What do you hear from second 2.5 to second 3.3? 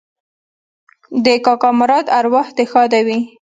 دې ښاده وي